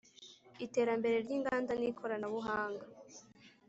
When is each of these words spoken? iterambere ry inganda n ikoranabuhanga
iterambere 0.65 1.15
ry 1.25 1.31
inganda 1.37 1.71
n 1.81 1.83
ikoranabuhanga 1.91 2.85